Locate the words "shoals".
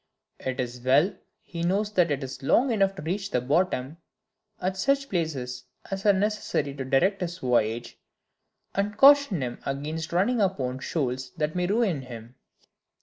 10.79-11.29